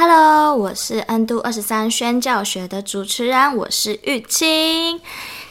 [0.00, 5.00] Hello，我是安度二十三宣教学的主持人，我是玉清。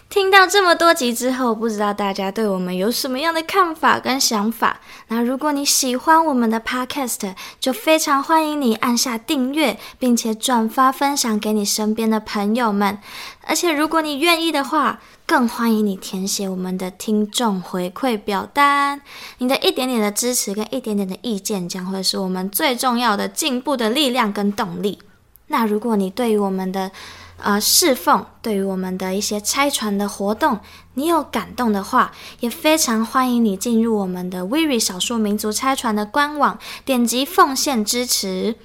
[0.09, 4.79] 听到这么多集之后，不知道大家对我们有什么样的看法跟想法？
[5.09, 12.99] 那如果你喜欢我们的 Podcast，就非常欢迎你按下订阅，并且转发分享给你身边的朋友们。
[13.45, 19.01] 而且如果你愿意的话，更欢迎你填写我们的听众回馈表单。
[19.39, 24.99] 你的一点点的支持跟一点点的意见，将会是我们最重要的进步的力量跟动力。
[25.47, 26.91] 那如果你对于我们的
[27.37, 30.59] 呃，侍奉对于我们的一些拆船的活动，
[30.95, 38.55] 你有感动的话，也非常欢迎你进入我们的 WIRI 少数民族拆船的官网，点击奉献支持。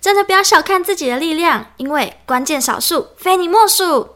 [0.00, 4.08] 真的不要小看自己的力量，因为关键少数，非你莫属。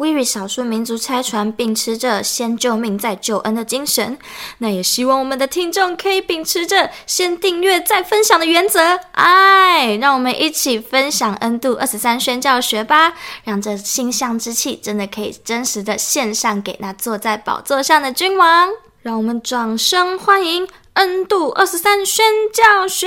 [0.00, 4.18] WIRI 少数民族差传秉持着先救命再救恩的精神，
[4.56, 8.98] 那也希望我们的听众可以秉持着先订阅再分享的原则。
[9.12, 13.12] 哎，让我们一起分享恩度二十三宣教学吧，
[13.44, 18.70] 让这馨香之气真的可以真实的献上给那坐在宝座上的君王。
[19.02, 22.24] 让我们掌声欢迎恩度二十三宣
[22.54, 23.06] 教学。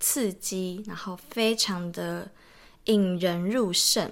[0.00, 2.28] 刺激，然后非常的
[2.86, 4.10] 引人入胜。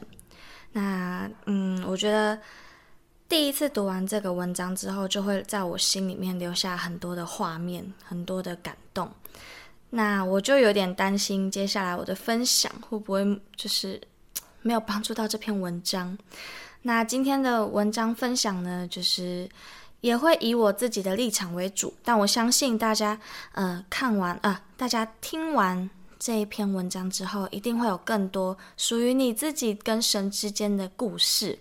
[0.72, 2.38] 那嗯，我觉得
[3.28, 9.10] 第一次读完这个文章之后，就会在我心里面留下很多的画面，很多的感动。
[9.90, 14.00] 那我就有点担心，接下来我的分享会不会就是
[14.62, 16.16] 没有帮助到这篇文章。
[16.82, 19.48] 那今天的文章分享呢，就是。
[20.00, 23.18] 也会以我自己的立场为主，但我相信大家，
[23.52, 25.88] 呃，看完，呃，大家听完
[26.18, 31.58] 这一篇文章之后，一定会有更多属于你自己跟神之间的故事。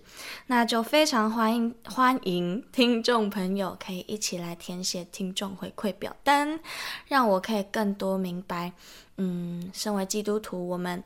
[0.47, 6.59] 那就非常欢迎欢迎听众朋友可以一起来填写听众回馈表单，
[7.07, 8.71] 让我可以更多明白，
[9.17, 11.03] 嗯，身为基督徒，我们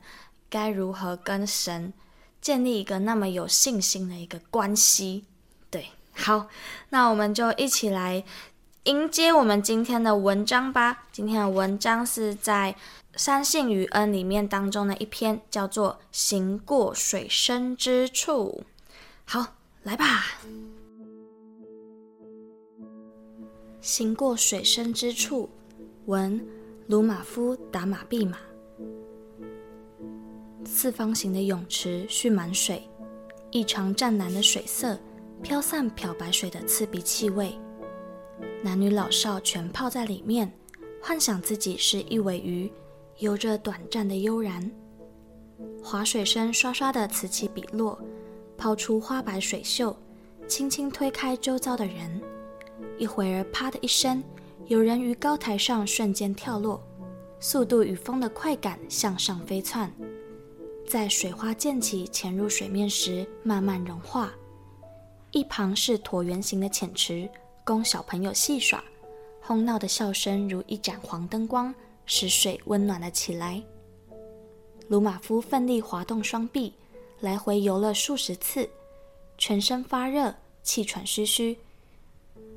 [0.48, 1.92] 该如何跟神
[2.40, 5.24] 建立一个那么有信心的一个关系。
[5.70, 6.48] 对好，
[6.90, 8.22] 那我们就一起来
[8.84, 11.04] 迎接我们今天的文章吧。
[11.10, 12.74] 今天的文章是在
[13.18, 18.62] 《三性与恩》里面当中的一篇，叫做《行过水深之处》。
[19.24, 20.24] 好，来吧。
[23.80, 25.50] 行过水深之处，
[26.06, 26.40] 文
[26.86, 28.36] 鲁玛夫达玛毕玛。
[30.64, 32.88] 四方形的泳池蓄满水，
[33.50, 34.96] 异常湛蓝的水色。
[35.42, 37.58] 飘散漂白水的刺鼻气味，
[38.62, 40.50] 男女老少全泡在里面，
[41.02, 42.72] 幻想自己是一尾鱼，
[43.18, 44.70] 游着短暂的悠然。
[45.82, 47.98] 划水声刷刷的此起彼落，
[48.56, 49.94] 抛出花白水袖，
[50.46, 52.22] 轻轻推开周遭的人。
[52.96, 54.22] 一会儿，啪的一声，
[54.66, 56.80] 有人于高台上瞬间跳落，
[57.40, 59.92] 速度与风的快感向上飞窜，
[60.86, 64.32] 在水花溅起潜入水面时慢慢融化。
[65.32, 67.26] 一旁是椭圆形的浅池，
[67.64, 68.84] 供小朋友戏耍，
[69.40, 71.74] 哄闹的笑声如一盏黄灯光，
[72.04, 73.62] 使水温暖了起来。
[74.88, 76.74] 鲁玛夫奋力滑动双臂，
[77.20, 78.68] 来回游了数十次，
[79.38, 81.56] 全身发热，气喘吁吁。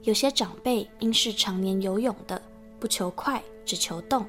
[0.03, 2.41] 有些长辈因是常年游泳的，
[2.77, 4.25] 不求快，只求动。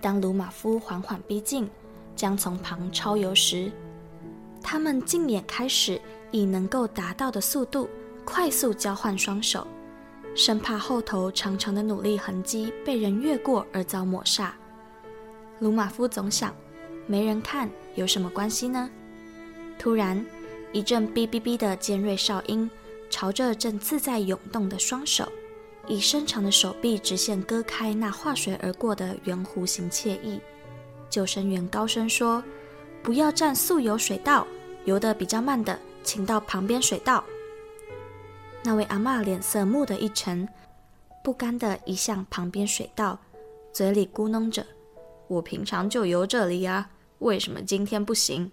[0.00, 1.68] 当鲁玛夫缓缓逼近，
[2.16, 3.70] 将从旁超游时，
[4.62, 6.00] 他们竟也开始。
[6.30, 7.88] 以能够达到的速度
[8.24, 9.66] 快速交换双手，
[10.34, 14.50] 生怕后头长长的努力痕迹被人越过而遭抹煞。
[15.58, 16.54] 鲁马夫总想，
[17.06, 18.88] 没人看有什么关系呢？
[19.78, 20.24] 突然，
[20.72, 22.70] 一阵哔哔哔的尖锐哨音
[23.10, 25.26] 朝着正自在涌动的双手，
[25.88, 30.40] 以伸长的手臂直线割开那画水而过的圆弧形惬意。
[31.08, 32.42] 救生员高声说
[33.02, 34.46] ：“不要站速游水道，
[34.84, 35.76] 游得比较慢的，
[36.10, 37.22] 请到旁边水道。”
[38.64, 40.48] 那位阿嬷脸色蓦的一沉，
[41.22, 43.16] 不甘地移向旁边水道，
[43.72, 44.66] 嘴里咕哝着
[45.28, 46.90] ：“我平常就游这里呀，
[47.20, 48.50] 为什么今天不行？”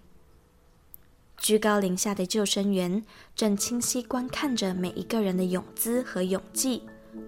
[1.38, 6.84] 居高临下的救生员正清晰观看着每一个人的泳姿和泳技，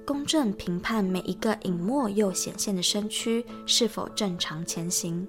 [0.06, 5.26] 公正评判每一个隐没又显现的身躯是否正常前行。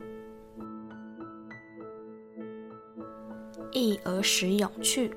[4.04, 5.12] 儿时泳趣，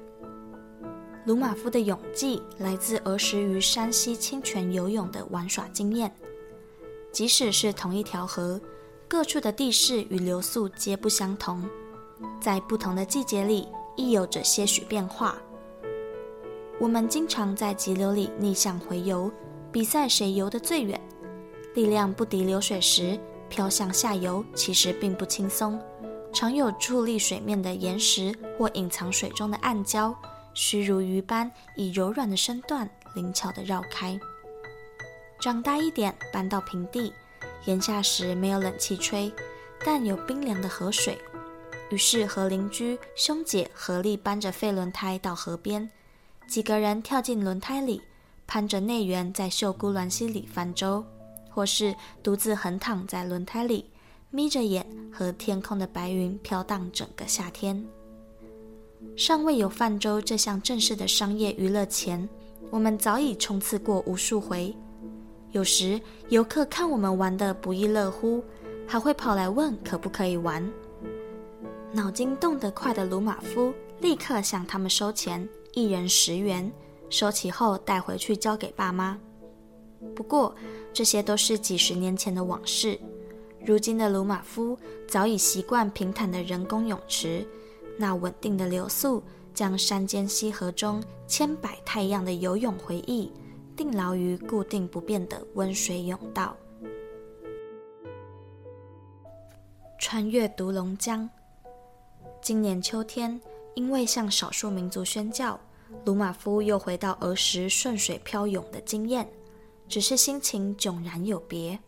[1.25, 6.15] 鲁马夫的泳技来自儿时于山溪清泉游泳的玩耍经验。
[7.12, 8.61] 即使是同一条河，
[9.06, 11.62] 各处的地势与流速皆不相同。
[12.41, 15.37] 在不同的季节里，亦有着些许变化。
[16.81, 19.31] 我们经常在急流里逆向回游，
[19.71, 21.00] 比赛谁游得最远。
[21.75, 23.19] 力量不敌流水时，
[23.49, 25.81] 飘向下游其实并不轻松。
[26.34, 30.12] 常有矗立水面的岩石或隐藏水中的暗礁，
[30.52, 34.19] 须如鱼般以柔软的身段灵巧地绕开。
[35.40, 37.12] 长大一点，搬到平地，
[37.66, 39.32] 炎夏时没有冷气吹，
[39.84, 41.16] 但有冰凉的河水。
[41.90, 45.88] 于是和邻居兄姐合力搬着废轮胎到河边，
[46.48, 48.02] 几个人跳进轮胎里，
[48.46, 51.04] 攀着内缘在秀姑峦溪里泛舟，
[51.48, 51.94] 或是
[52.25, 53.90] 独自横躺在轮胎里，
[54.34, 57.86] 眯着眼和天空的白云飘荡整个夏天。
[59.14, 62.28] 尚未有泛舟这项正式的商业娱乐前，
[62.69, 64.75] 我们早已冲刺过无数回。
[65.52, 66.00] 有时
[66.31, 68.42] 游客看我们玩得不亦乐乎，
[68.88, 70.69] 还会跑来问可不可以玩。
[71.92, 76.69] 脑筋动得快的鲁玛夫立刻向他们收钱，一人十元，
[77.08, 79.16] 收起后带回去交给爸妈。
[80.12, 80.52] 不过，
[80.92, 82.98] 这些都是几十年前的往事。
[83.66, 84.78] 如今的鲁马夫
[85.08, 87.46] 早已习惯平坦的人工泳池，
[87.96, 89.22] 那稳定的流速
[89.55, 93.32] 将山间溪河中千百太样的游泳回忆
[93.75, 96.55] 定牢于固定不变的温水泳道。
[99.99, 101.28] 穿越独龙江。
[102.43, 103.40] 今年秋天，
[103.75, 105.58] 因为向少数民族宣教，
[106.05, 109.26] 鲁马夫又回到儿时顺水漂泳的经验，
[109.88, 111.78] 只是心情迥然有别。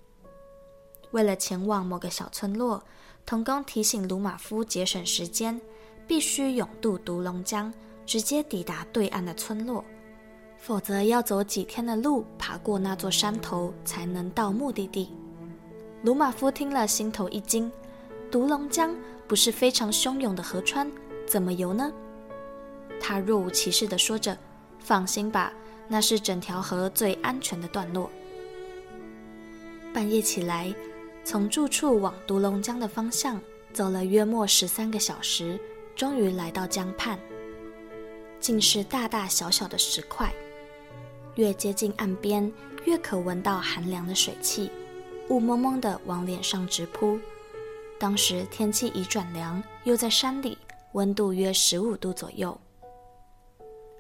[1.17, 2.85] 为了前往某个小村落，
[3.25, 5.59] 童工提醒鲁玛夫节省时间，
[6.07, 7.73] 必须勇渡独龙江，
[8.05, 9.83] 直接抵达对岸的村落，
[10.59, 15.09] 否则要走几天的路，爬过那座山头，才能到目的地。
[16.03, 17.73] 鲁玛夫听了，心头一惊。
[18.31, 18.95] 独龙江
[19.27, 20.87] 不是非常汹涌的河川，
[21.27, 21.91] 怎么游呢？
[23.01, 24.37] 他若无其事地说着
[24.85, 25.51] ：“放心吧，
[25.89, 28.11] 那是整条河最安全的段落。”
[29.95, 30.75] 半夜起来，
[31.29, 33.43] 从住处往独龙江的方向
[33.73, 35.61] 走了约莫十三个小时，
[35.97, 37.19] 终于来到江畔，
[38.39, 40.33] 尽是大大小小的石块。
[41.35, 42.51] 越接近岸边，
[42.85, 44.71] 越可闻到寒凉的水汽，
[45.29, 47.19] 雾蒙蒙的往脸上直扑。
[47.99, 50.57] 当时天气已转凉，又在山里，
[50.93, 52.57] 温度约十五度左右。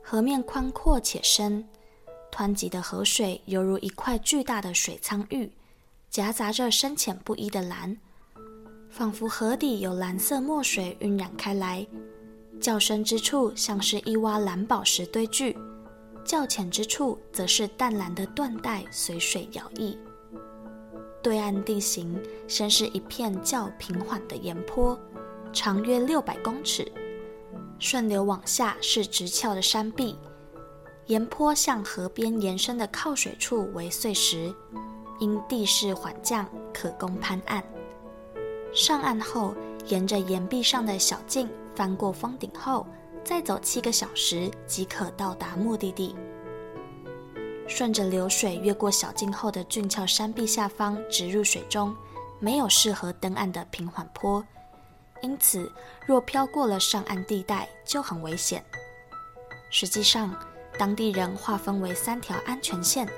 [0.00, 1.67] 河面宽阔且深，
[2.31, 5.50] 湍急的河水犹如一块巨大的水苍玉，
[6.16, 7.94] 夹杂着深浅不一的蓝，
[8.88, 11.87] 仿佛河底有蓝色墨水晕染开来。
[12.58, 15.54] 较深之处像是一洼蓝宝石堆聚，
[16.25, 19.94] 较浅之处则是淡蓝的缎带随水摇曳。
[21.23, 22.18] 对岸地形
[22.49, 24.99] 先是一片较平缓的岩坡，
[25.52, 26.90] 长约六百公尺，
[27.78, 30.16] 顺流往下是直峭的山壁。
[31.08, 34.50] 岩坡向河边延伸的靠水处为碎石，
[35.18, 37.62] 因地势缓降，可供攀岸。
[38.75, 39.54] 上岸后，
[39.87, 42.87] 沿着岩壁上的小径翻过峰顶后，
[43.25, 46.14] 再走七个小时即可到达目的地。
[47.68, 51.96] 顺着流水越过小径后的峻峭山壁下方，直入水中，
[52.38, 54.44] 没有适合登岸的平缓坡，
[55.23, 55.73] 因此
[56.06, 58.64] 若飘过了上岸地带就很危险。
[59.70, 60.32] 实际上，
[60.78, 63.08] 当地人划分为三条安全线，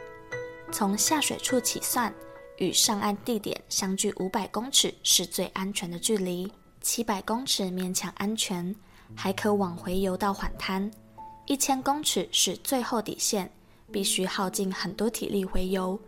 [0.71, 2.13] 从下水处起算，
[2.59, 8.75] 与上岸地点相距五百公尺是最安全的距离，七百公尺勉强安全，
[9.15, 10.91] 还可往回游到缓滩，
[11.47, 13.51] 一千公尺是最后底线。
[13.91, 15.99] 必须耗尽很多体力回游，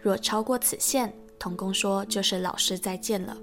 [0.00, 3.36] 若超过此线，童工说就是老师再见了。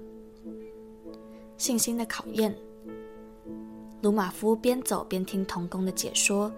[1.56, 2.54] 信心的考验。
[4.02, 6.52] 鲁马夫边走边听童工的解说，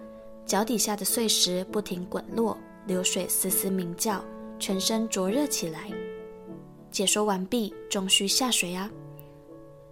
[0.45, 4.23] 脚底下的碎石不停滚落，流水嘶嘶鸣叫，
[4.59, 5.91] 全身灼热起来。
[6.91, 8.91] 解说完毕，终需下水啊！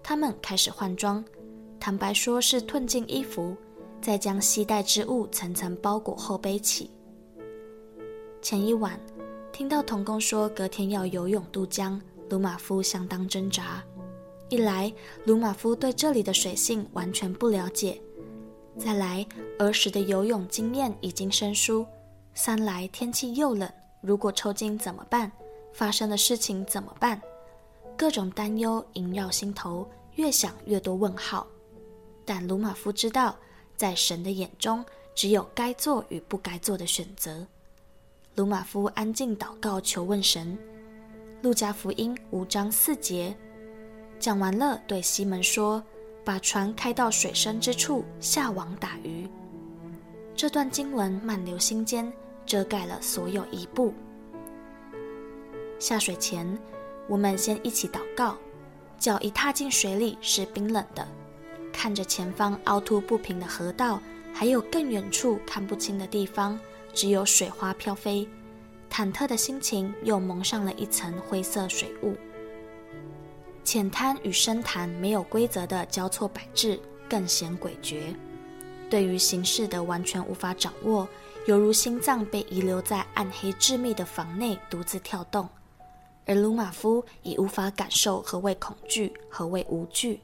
[0.03, 1.23] 他们开始换装，
[1.79, 3.55] 坦白说是褪尽衣服，
[4.01, 6.89] 再将携带之物层层包裹后背起。
[8.41, 8.99] 前一晚，
[9.51, 13.83] 听到童工说隔天要游泳渡江，鲁马夫相当挣扎。
[14.49, 14.91] 一来，
[15.25, 18.01] 鲁马夫对这里的水性完全不了解；
[18.77, 19.25] 再来，
[19.59, 21.85] 儿时的游泳经验已经生疏；
[22.41, 23.69] 三来，天气又冷，
[23.99, 25.29] 如果抽筋怎么办？
[25.73, 27.21] 发生的事情怎么办？
[27.97, 31.45] 各种担忧萦绕心头，越想越多问号。
[32.23, 33.35] 但鲁马夫知道，
[33.75, 37.45] 在神的眼中，只有该做与不该做的选择。
[38.35, 40.57] 鲁马夫安静祷告，求问神。
[41.41, 43.35] 路加福音五章四节
[44.17, 45.83] 讲完了，对西门说
[46.23, 49.29] ：“把船开到水深之处，下网打鱼。”
[50.33, 52.09] 这段经文漫流心间，
[52.49, 53.93] 遮盖了所有一步。
[55.77, 56.57] 下水前，
[57.07, 58.35] 我们先一起祷告。
[58.97, 61.07] 脚一踏进水里是冰冷的，
[61.71, 64.01] 看着前方凹凸不平的河道，
[64.33, 66.59] 还有更远处看不清的地方，
[66.91, 68.27] 只有水花飘飞，
[68.89, 72.15] 忐忑的心情又蒙上了一层灰色水雾。
[73.63, 78.15] 浅滩与深潭没有规则的交错摆置，更显诡谲。
[78.89, 81.07] 对于形势的完全无法掌握，
[81.45, 85.47] 犹如心脏被遗留在暗黑致密的房内，独自跳动。
[86.25, 90.21] 而鲁马夫已无法感受何谓恐惧，何谓无惧。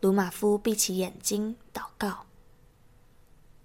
[0.00, 2.26] 鲁马夫闭起眼睛祷告。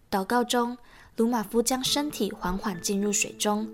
[0.09, 0.77] 祷告中，
[1.17, 3.67] 鲁马夫将身体缓缓浸入水中。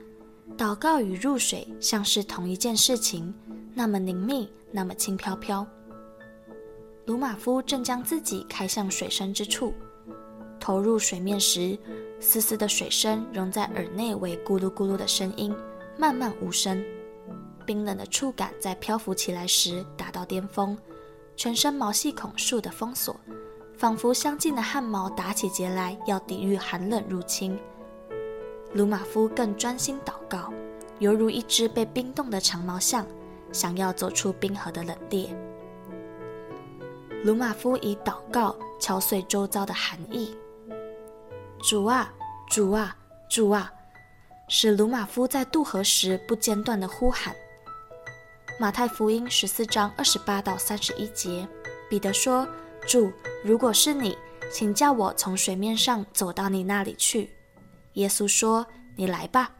[0.57, 3.33] 祷告与入水像是同一件事情，
[3.75, 5.65] 那么宁谧，那么轻飘飘。
[7.05, 9.73] 鲁马夫正将自己开向水深之处，
[10.61, 11.77] 投入水面时，
[12.19, 15.53] 丝丝的水声融在耳内为咕噜咕噜的声音，
[15.97, 16.81] 慢慢无声。
[17.65, 20.77] 冰冷的触感在漂浮起来时达到巅峰，
[21.35, 23.19] 全身毛细孔竖的封锁，
[23.75, 27.57] 仿佛相近的汗毛打起结来，要抵御寒冷入侵。
[28.73, 30.53] 鲁马夫更专心祷告，
[30.99, 33.05] 犹如一只被冰冻的长毛象，
[33.51, 35.29] 想要走出冰河的冷冽。
[37.23, 40.35] 鲁马夫以祷告敲碎周遭的寒意。
[41.63, 42.11] 主啊，
[42.49, 42.95] 主啊，
[43.29, 43.71] 主啊！
[44.49, 47.35] 使鲁马夫在渡河时不间断地呼喊。
[48.59, 51.47] 马太福音十四章二十八到三十一节，
[51.87, 52.47] 彼得说
[52.87, 53.13] ：“主，
[53.43, 54.17] 如果是你，
[54.51, 57.29] 请叫我从水面上走到你那里去。”
[57.93, 58.65] 耶稣说
[58.97, 59.51] ：“你来吧。”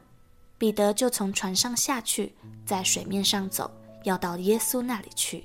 [0.58, 2.34] 彼得就从船上下去，
[2.66, 3.70] 在水面上走，
[4.02, 5.44] 要到耶稣那里去。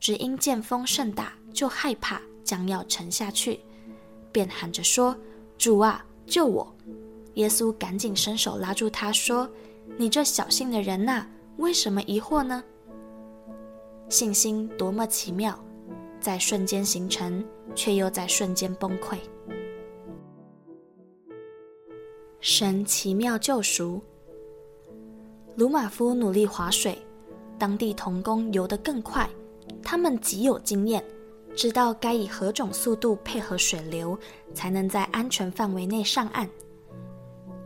[0.00, 3.60] 只因见风甚大，就害怕，将要沉下去，
[4.32, 5.16] 便喊着说
[5.60, 6.74] ：“主啊，救我！”
[7.36, 9.46] 耶稣赶紧伸手拉住他，说
[9.98, 11.26] ：“你这小心的人呐！”
[11.58, 12.64] 为什么疑惑呢？
[14.08, 15.62] 信心多么奇妙，
[16.18, 19.18] 在瞬间形成，却又在瞬间崩溃。
[22.40, 24.00] 神奇妙救赎。
[25.56, 26.96] 鲁马夫努力划水，
[27.58, 29.28] 当地童工游得更快，
[29.82, 31.04] 他们极有经验，
[31.60, 34.18] 知道该以何种速度配合水流，
[34.54, 36.48] 才能在安全范围内上岸。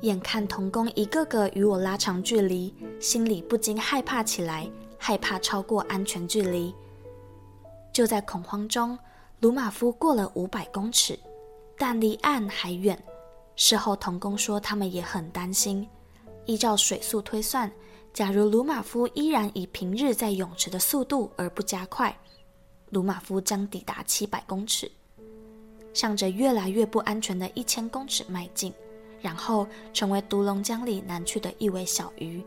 [0.00, 6.74] 眼看童工一个个与我拉长距离，心里不禁害怕起来，害怕超过安全距离。
[7.92, 8.98] 就在恐慌中，
[9.38, 11.16] 鲁马夫过了五百公尺，
[11.78, 13.00] 但离岸还远。
[13.54, 15.88] 事后童工说，他们也很担心。
[16.46, 17.70] 依照水速推算，
[18.12, 22.18] 假如鲁马夫依然以平日在泳池的速度而不加快，
[22.90, 24.90] 鲁马夫将抵达七百公尺，
[25.92, 28.72] 向着越来越不安全的一千公尺迈进。
[29.20, 32.42] 然后成为独龙江里难去的一尾小鱼，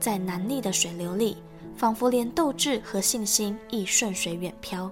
[0.00, 1.36] 在难逆的水流里，
[1.76, 4.90] 仿佛连斗志和信心亦顺水远飘。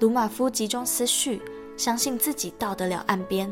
[0.00, 1.40] 鲁马夫集中思绪，
[1.76, 3.48] 相信自己到得了岸边，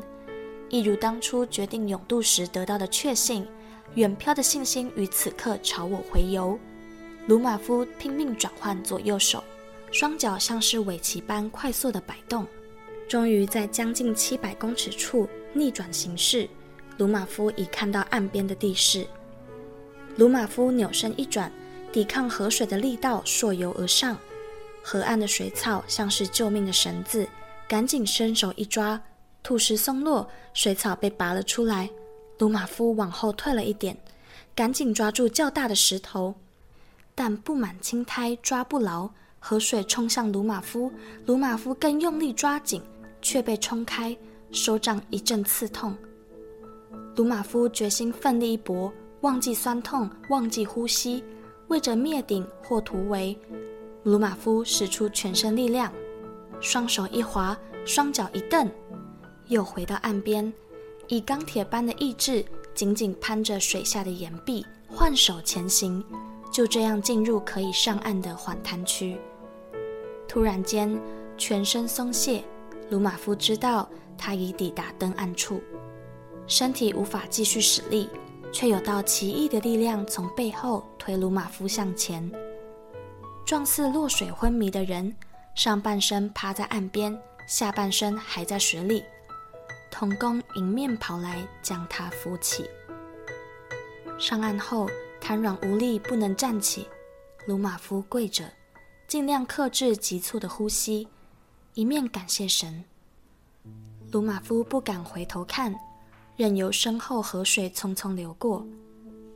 [0.69, 3.47] 一如当初决定勇渡时得到的确信，
[3.95, 6.59] 远飘的信心于此刻朝我回游。
[7.29, 9.45] 鲁马夫拼命转换左右手，
[9.95, 12.45] 双脚像是尾鳍般快速地摆动，
[13.09, 15.29] 终于在将近七百公尺处。
[15.53, 16.49] 逆转形势，
[16.99, 19.07] 鲁马夫已看到岸边的地势。
[20.17, 21.49] 鲁马夫扭身一转，
[21.93, 24.19] 抵抗河水的力道，溯游而上。
[24.83, 27.25] 河岸的水草像是救命的绳子，
[27.69, 29.01] 赶紧伸手一抓，
[29.45, 31.89] 土石松落，水草被拔了出来。
[32.39, 33.97] 鲁马夫往后退了一点，
[34.57, 36.35] 赶紧抓住较大的石头，
[37.15, 39.09] 但布满青苔，抓不牢。
[39.47, 40.91] 河水冲向鲁马夫，
[41.27, 42.81] 鲁马夫更用力抓紧，
[43.21, 44.17] 却被冲开。
[44.51, 45.95] 手掌一阵刺痛。
[47.17, 51.23] 鲁玛夫决心奋力一搏，忘记酸痛，忘记呼吸，
[51.69, 53.39] 为着灭顶或突围，
[54.05, 55.93] 鲁玛夫使出全身力量，
[56.59, 58.67] 双手一滑，双脚一蹬，
[59.49, 60.51] 又回到岸边，
[61.09, 62.43] 以钢铁般的意志，
[62.75, 66.03] 紧紧攀着水下的岩壁，换手前行，
[66.51, 69.19] 就这样进入可以上岸的缓滩区。
[70.35, 71.01] 突然间，
[71.39, 72.43] 全身松懈，
[72.91, 73.89] 鲁马夫知道
[74.19, 75.63] 他已抵达登岸处。
[76.49, 78.11] 身体无法继续使力，
[78.53, 82.29] 却有道奇异的力量从背后推鲁马夫向前，
[83.47, 85.15] 状似落水昏迷的人，
[85.55, 89.05] 上半身趴在岸边，下半身还在水里。
[89.89, 92.69] 童工迎面跑来，将他扶起。
[94.19, 96.89] 上岸后，瘫软无力，不能站起。
[97.47, 98.43] 鲁马夫跪着，
[99.15, 101.07] 尽量克制急促的呼吸，
[101.75, 102.83] 一面感谢神。
[104.11, 105.73] 鲁马夫不敢回头看。
[106.37, 108.67] 任由身后河水匆匆流过，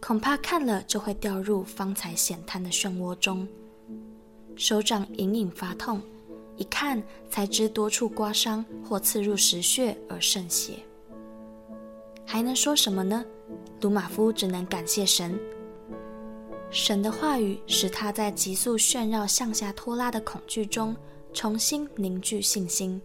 [0.01, 3.47] 恐怕看了就会掉入方才险滩的漩涡中。
[4.57, 6.03] 手掌隐隐发痛，
[6.57, 10.73] 一看才知多处刮伤或刺入石穴而渗血。
[12.27, 13.25] 还能说什么呢？
[13.81, 15.39] 鲁马夫只能感谢神。
[16.71, 20.95] 神的话语使他在急速旋绕向下拖拉的恐惧中
[21.33, 23.01] 重新凝聚信心。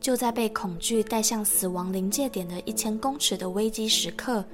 [0.00, 4.44] 就在被恐惧带向死亡临界点的一千公尺的危机时刻，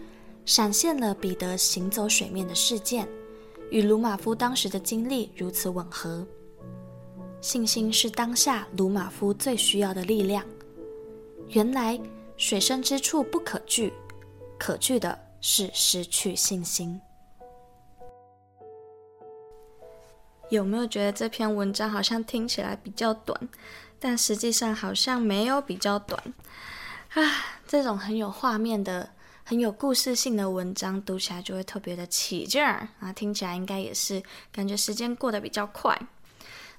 [0.44, 3.06] 闪现了彼得行走水面的事件，
[3.70, 6.26] 与鲁马夫当时的经历如此吻合。
[7.40, 10.44] 信心是当下鲁马夫最需要的力量。
[11.50, 12.00] 原来
[12.37, 13.92] 水深之处不可惧，
[14.58, 17.00] 可惧的是失去信心。
[20.48, 23.48] 有没有觉得这篇文章好像听起来比较短？
[23.98, 26.22] 但实际上好像没有比较短
[27.14, 27.22] 啊！
[27.66, 29.08] 这种很有画面的、
[29.42, 33.10] 很有故事性的文章，读起来就会特别的起劲儿啊！
[33.12, 35.99] 听起来应该也是感觉时间过得比较快。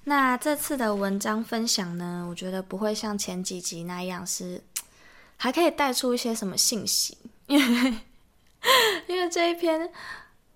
[0.04, 4.62] 那这次的文章分享呢，我觉得不会像前几集那样是
[5.36, 7.94] 还可以带出一些什么信息，因 为
[9.08, 9.92] 因为这一篇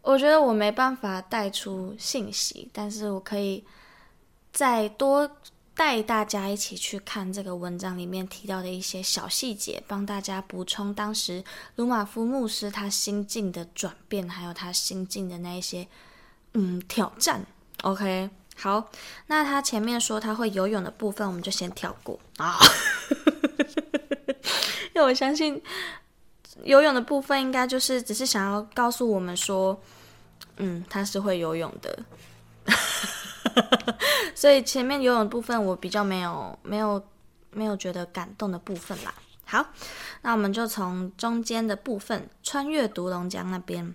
[0.01, 3.63] 我觉得我没办法带出信息，但是我可以
[4.51, 5.29] 再多。
[5.73, 11.43] 带大家一起去看这个文章里面提到的一些小细节，帮大家补充当时
[11.77, 15.87] 鲁马夫牧师他心境的转变，还有他心境的那一些
[16.53, 17.43] 嗯挑战。
[17.83, 18.91] OK，好，
[19.27, 22.59] 那他前面说他会游泳的部分，我们就先跳过啊，
[24.93, 25.59] 因为我相信
[26.63, 29.79] 游泳的部分应该就是只是想要告诉我们说，
[30.57, 31.99] 嗯，他是会游泳的。
[34.35, 37.03] 所以前面游泳的部分我比较没有没有
[37.51, 39.13] 没有觉得感动的部分啦。
[39.45, 39.65] 好，
[40.21, 43.93] 那我们就从中间的部分穿越独龙江那边。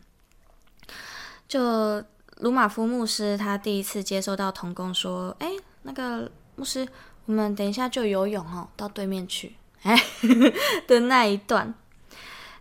[1.49, 2.03] 就
[2.39, 6.87] 鲁马夫牧师他第一次接收到童工说：“哎，那个牧师，
[7.25, 9.97] 我们等一下就游泳哦，到对面去。”哎
[10.87, 11.73] 的那一段，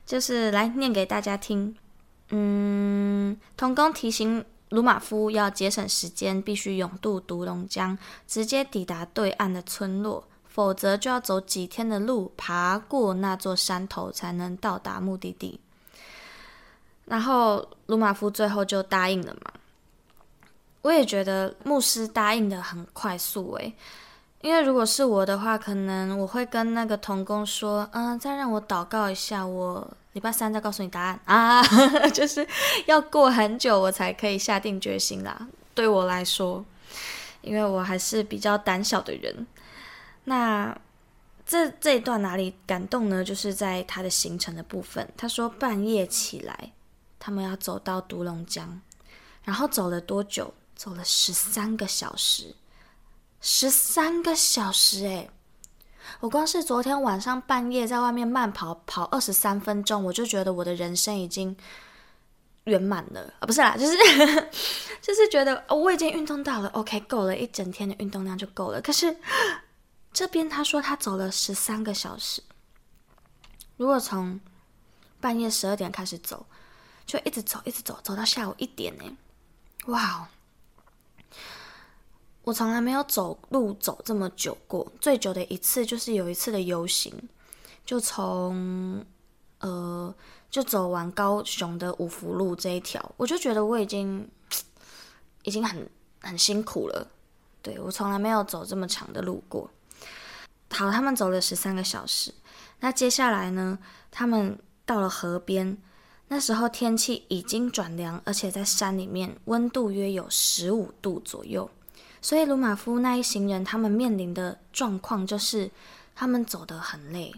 [0.06, 1.76] 就是来念给大家听。
[2.30, 4.46] 嗯，童工提醒。
[4.70, 15.60] 鲁玛夫要节省时间，必须勇渡独龙江，直接抵达对岸的村落，否则就要走几天的路，爬过那座山头，才能到达目的地。
[17.06, 19.54] 然后鲁玛夫最后就答应了嘛。
[20.82, 23.74] 我也觉得牧师答应的很快速诶，
[24.46, 29.92] 因为如果是我的话，可能我会跟那个童工说，嗯，再让我祷告一下我。
[30.14, 31.64] 礼拜三再告诉你答案啊，
[32.14, 32.48] 就是
[32.86, 35.48] 要过很久我才可以下定决心啦。
[35.74, 36.64] 对我来说，
[37.42, 39.48] 因为我还是比较胆小的人。
[40.26, 40.78] 那
[41.44, 43.24] 这这一段哪里感动呢？
[43.24, 45.12] 就是在他的行程的部分。
[45.18, 46.72] 他说半夜起来，
[47.18, 48.80] 他们要走到独龙江，
[49.44, 50.54] 然后走了多久？
[50.76, 52.54] 走了十三个小时，
[53.42, 55.30] 十三个小时诶。
[56.20, 61.56] 我光是昨天晚上半夜在外面慢跑跑二十三分钟，我就觉得我的人生已经
[62.66, 63.46] 圆满了啊！
[63.46, 63.98] 不是啦，就是
[65.02, 68.82] 就是觉得我已经运动到了，OK，够了，一整天的运动量就够了。
[68.82, 69.16] 可是
[70.14, 72.42] 这边他说他走了十三个小时，
[73.78, 74.40] 如果从
[75.20, 76.46] 半夜十二点开始走，
[77.06, 79.04] 就一直走，一直走，走到下午一点呢，
[79.88, 80.28] 哇哦！
[82.46, 87.12] 我从来没有走路走这么久过，最久的一次就是有一次的游行，
[87.84, 89.04] 就从
[89.60, 90.14] 呃
[90.52, 94.30] 就走完高雄的五福路这一条，我就觉得我已经
[95.42, 95.90] 已经很
[96.22, 97.08] 很辛苦了。
[97.64, 99.68] 对，我从来没有走这么长的路过。
[100.70, 102.32] 好，他们走了十三个小时，
[102.80, 103.80] 那接下来呢，
[104.12, 105.76] 他们到了河边，
[106.28, 111.68] 那时候天气已经转凉，而且在山里面温度约有十五度左右，
[112.26, 115.70] 所以鲁马夫那一行人他们面临的状况就是，
[116.16, 117.32] 他们走得很累，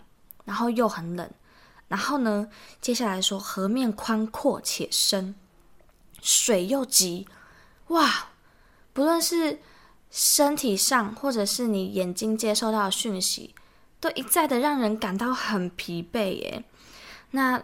[0.46, 1.30] 然后又很冷，
[1.90, 2.48] 然后呢，
[2.80, 5.36] 接下来说河面宽阔且深，
[6.22, 7.28] 水又急，
[7.88, 8.30] 哇，
[8.94, 9.60] 不论是
[10.10, 13.54] 身体上或者是你眼睛接受到的讯息。
[14.00, 16.64] 都一再的让人感到很疲惫耶。
[17.32, 17.62] 那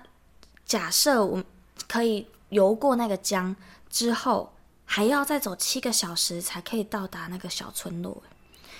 [0.65, 1.41] 假设我
[1.87, 3.55] 可以游过那个江
[3.89, 4.51] 之后，
[4.85, 8.21] 还要再走七个小时才可以到达那个小村落，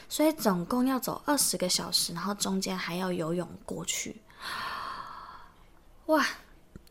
[0.07, 4.21] 所以总共要走二十个小时，然后中间还要游泳过去。
[6.07, 6.25] 哇，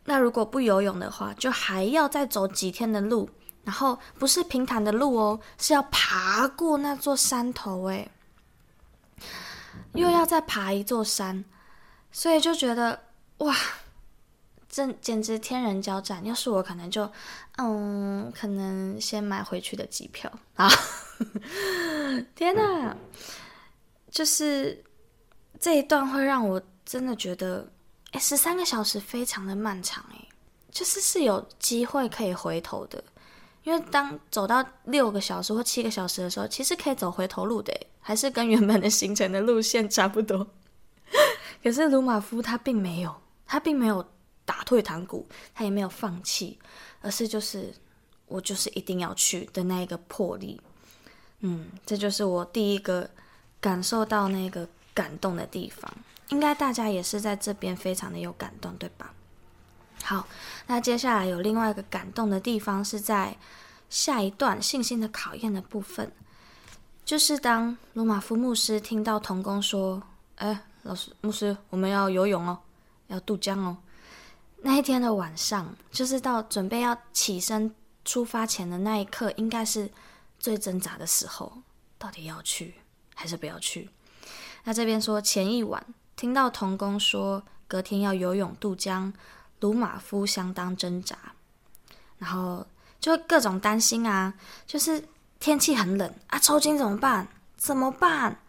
[0.04, 3.28] 那如果不游泳的话，就还要再走几天的路，
[3.64, 8.10] 然后不是平坦的路哦，是要爬过那座山头诶。
[9.94, 11.44] 又要再爬一座山，
[12.10, 13.04] 所以就觉得
[13.38, 13.54] 哇，
[14.72, 16.24] 这简直天人交战。
[16.24, 17.08] 要是我，可能就
[17.58, 20.66] 嗯，可能先买回去的机票啊！
[22.34, 22.96] 天哪，
[24.10, 24.82] 就是
[25.60, 27.70] 这一段会让我真的觉得，
[28.12, 30.28] 哎，十三个小时非常的漫长哎，
[30.70, 33.04] 就是是有机会可以回头的。
[33.64, 40.44] 因为当走到六个小时或七个小时的时候，其实可以走回头路的，还是跟原本的行程的路线差不多。
[41.62, 43.14] 可是鲁马夫他并没有，
[43.46, 44.04] 他并没有
[44.44, 46.58] 打退堂鼓，他也没有放弃，
[47.00, 47.72] 而是就是
[48.26, 50.60] 我就是一定要去的那一个魄力。
[51.40, 53.08] 嗯，这就是我第一个
[53.60, 55.92] 感受到那个感动的地方。
[56.28, 59.12] 应该大家也是在这边非常的有感动，对吧？
[60.02, 60.26] 好，
[60.66, 63.36] 那接下来有另外一个感动的地方，是在
[63.90, 66.10] 下一段信心的考验的部分，
[67.04, 70.02] 就是当鲁马夫牧师听到童工说
[70.36, 72.58] ：“哎，老师，牧师，我们要游泳哦，
[73.08, 73.76] 要渡江哦。”
[74.62, 79.90] 那一天的晚上，就是到准备要起身出发前的那一刻，应该是
[80.38, 81.52] 最挣扎的时候，
[81.98, 82.74] 到底要去
[83.14, 83.90] 还是不要去？
[84.64, 85.84] 那这边说前一晚
[86.16, 89.12] 听到童工说隔天要游泳渡江。
[89.60, 91.16] 鲁马夫相当挣扎，
[92.18, 92.66] 然后
[92.98, 94.34] 就各种担心啊，
[94.66, 95.04] 就是
[95.38, 97.28] 天气很冷啊，抽筋怎么办？
[97.56, 98.40] 怎么办？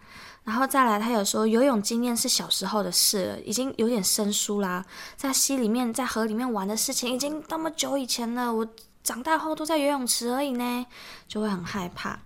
[0.43, 8.67] 然后再来，他有说游泳经验是小时候的事了，已经有点生疏啦，在溪里面、在河里面玩的事情已经那么久以前了，我
[9.03, 10.85] 长大后都在游泳池而已呢，
[11.27, 12.19] 就会很害怕。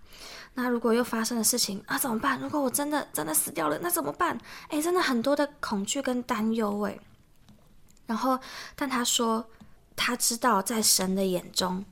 [0.55, 2.39] 那如果又发生的事情啊，怎么办？
[2.39, 4.35] 如果我真的真的死掉了，那怎么办？
[4.69, 6.99] 诶，真的很多的恐惧跟担忧诶。
[8.07, 8.39] 然后，
[8.75, 9.45] 但他说，
[9.95, 11.85] 他知道在神的眼中，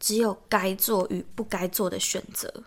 [0.00, 2.62] 只有该做与不该做的选择。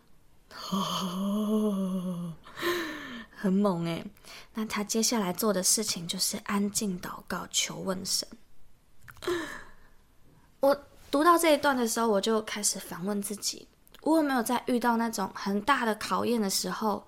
[3.35, 4.05] 很猛诶。
[4.53, 8.27] 那他接下来做的事情就是安静祷告，求问神。
[10.59, 10.77] 我
[11.09, 13.67] 读到这一段的时候，我就开始反问自己：
[14.01, 17.07] 我有没有在遇到那种很大的考验的时候，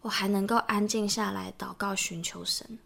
[0.00, 2.78] 我还能够安静下来祷告，寻求神？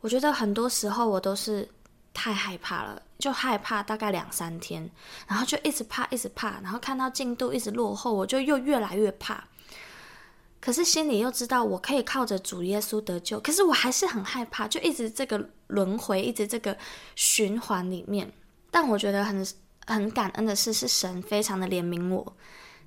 [0.00, 1.68] 我觉得很多时候我都是
[2.12, 4.90] 太害怕了，就害怕大概两三天，
[5.26, 9.42] 然后就一直怕，一直怕，然后看到进度一直落后，我就又越来越怕。
[10.60, 16.76] 可是心里又知道我可以靠着主耶稣得救，可是我还是很害怕，就一直这个轮回，一直这个
[17.16, 18.30] 循环里面。
[18.70, 19.46] 但我觉得很
[19.86, 22.36] 很感恩的是，是神非常的怜悯我。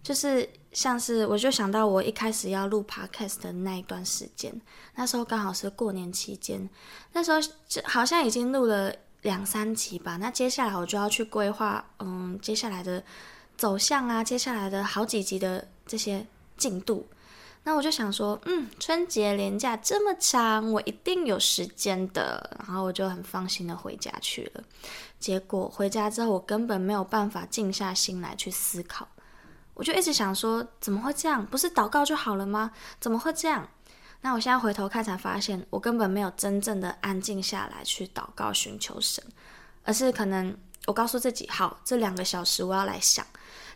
[0.04, 4.54] 就是像是，我就想到我一开始要录 podcast 的那一段时间，
[4.96, 6.70] 那时候刚好是过年期间，
[7.14, 10.18] 那时候就好像已经录了两三集吧。
[10.18, 13.02] 那接下来我就要去规划，嗯，接下来的
[13.58, 16.26] 走向啊，接下来的好几集的这些
[16.58, 17.08] 进度。
[17.66, 22.58] 那我就想说，嗯，春节连假这么长，我一定有时间的。
[22.60, 24.64] 然后我就很放心的回家去了。
[25.20, 29.08] 结果回家之后，我根本没有办法静下心来去思考。
[29.76, 31.46] 我就一直想说，怎么会这样？
[31.46, 32.72] 不是祷告就好了吗？
[33.00, 33.68] 怎么会这样？
[34.22, 39.24] 那我现在回头看才发现，我根本没有真正的安静下来去祷告寻求神，
[39.84, 43.26] 而是可能我告诉自己，好，这两个小时我要来想，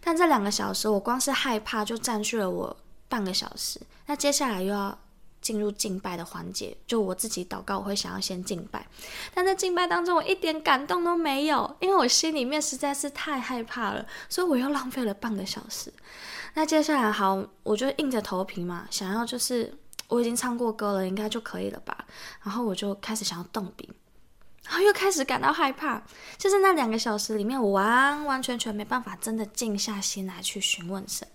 [0.02, 2.78] 但这两个小时我光是害怕就占据了我
[3.10, 4.98] 半个小时，那接下来又要。
[5.40, 8.86] 进入敬拜的环节，就我自己祷告，我会想要先敬拜，
[9.34, 15.94] 但在敬拜当中，我一点感动都没有，因为我心里面实在是太害怕了，所以我又浪费了半个小时。
[16.56, 19.72] 那接下来，好，我就硬着头皮嘛，想要就是
[20.10, 21.96] 我已经唱过歌了，应该就可以了吧？
[22.42, 23.90] 然后我就开始想要动笔，
[24.66, 26.02] 然后又开始感到害怕，
[26.38, 31.26] 就是那两个小时里面，我完完全全没办法真的静下心来去询问神。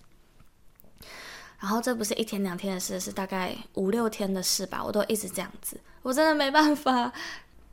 [1.63, 4.83] 然后这不是一天两天的事，是大概五六天的事吧。
[4.83, 7.09] 我都一直这样子，我真的没办法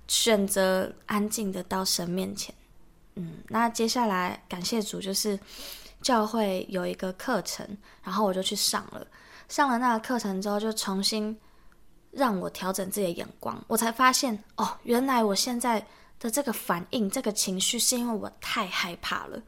[0.06, 2.54] 选择安静的到神面前。
[3.16, 5.36] 嗯，那接下来感谢主，就是
[6.00, 7.66] 教会有一个课程，
[8.04, 9.04] 然后我就去上了。
[9.48, 11.36] 上了那个课程之后，就重新
[12.12, 15.84] 让我调整自己的眼光，我才发现哦，原来我现在
[16.20, 19.42] 的这个反应、这个情绪，是因为我太害怕了。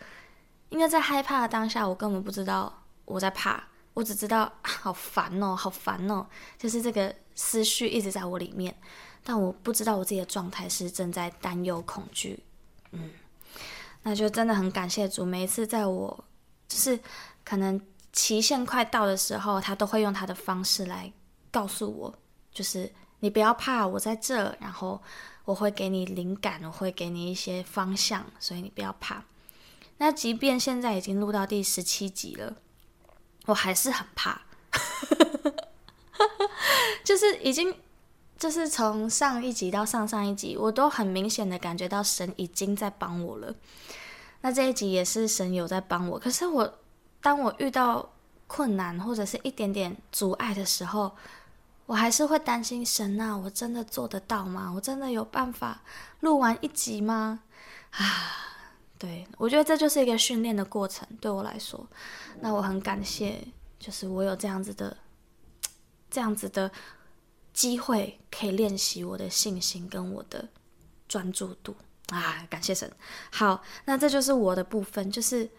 [0.71, 3.63] 因为在害怕的当下，我根本不知道我在怕，
[3.95, 6.27] 我只知道， 好烦哦，好烦哦，
[6.59, 8.75] 就是这个思绪一直在我里面，
[9.23, 12.43] 但我不知道我自己的状态是正在担忧、恐惧。
[12.93, 13.11] 嗯，
[14.03, 16.25] 那就真的很感谢主，每一次在我
[16.69, 16.99] 就是
[17.45, 17.81] 可能
[18.13, 21.13] 期限快到的时候，他都会用他的方式来
[21.51, 22.15] 告诉我，
[22.53, 25.01] 就是你不要怕，我在这，然后
[25.45, 29.25] 我会给你灵感，我会给你一些方向，所以你不要怕。
[29.99, 32.57] 那即便现在已经录到第十七集了，
[33.47, 34.41] 我还是很怕，
[37.03, 37.75] 就是已经，
[38.39, 43.55] 就是从上一集到上上一集，我都很明显的感觉到神已经在帮我了。
[44.43, 46.79] 那这一集也是神有在帮我，可是我
[47.21, 48.13] 当我遇到
[48.47, 51.13] 困难或者是一点点阻碍的时候，
[51.87, 54.73] 我还是会担心神啊，我真的做得到吗？
[54.75, 55.83] 我真的有办法
[56.21, 57.41] 录完一集吗？
[57.91, 58.52] 啊！
[59.03, 61.85] 对，我觉得这就是一个训练的过程，对我来说，
[62.41, 63.45] 那我很感谢，
[63.77, 64.97] 就是我有这样子的，
[66.09, 66.71] 这样子的
[67.53, 70.49] 机会，可以练习我的信心跟我的
[71.09, 71.75] 专注度
[72.11, 72.89] 啊，感谢神。
[73.33, 75.51] 好，那这就是我的部分，就是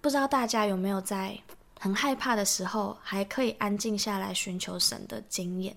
[0.00, 1.38] 不知道大家有没有在
[1.78, 5.76] 很害怕的时候，还可以安静下来寻求神的经验。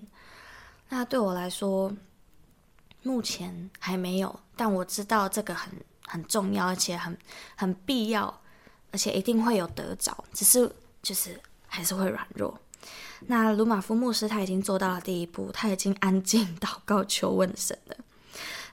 [0.88, 1.94] 那对我来说，
[3.02, 5.70] 目前还没有，但我知道这个很。
[6.06, 7.16] 很重要，而且很
[7.56, 8.40] 很必要，
[8.90, 10.70] 而且一定会有得着，只是
[11.02, 12.58] 就是还是会软弱。
[13.26, 17.96] 那鲁玛夫牧师他已经做到了第一步，他已经安静祷告求问神了，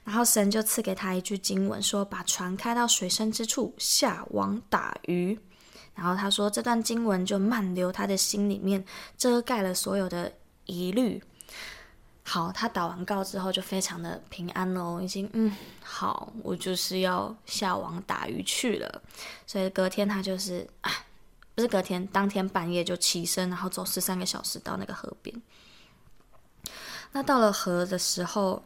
[0.04, 5.38] 然后神就赐给他一句经文，说把船开到水深之处，下网打鱼。
[5.94, 8.84] 然后他说这段经文就漫流他的心里面，
[9.16, 10.32] 遮盖了所有的
[10.66, 11.22] 疑虑。
[12.26, 19.02] 好，他祷完告之后就非常的平安喽，已经嗯好，我就是要下网打鱼去了。
[19.46, 20.66] 所以隔天他就是，
[21.54, 25.42] 不是隔天，当天半夜就起身，然后走十三个小时到那个河边。
[27.12, 28.64] 那到了河的时候，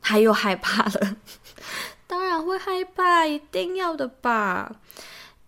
[0.00, 1.16] 他又害怕了，
[2.06, 4.76] 当然会害怕，一定要的吧，